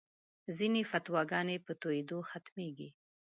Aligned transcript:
ځینې 0.57 0.81
فتواګانې 0.91 1.57
په 1.65 1.71
تویېدو 1.81 2.17
ختمېږي. 2.29 2.89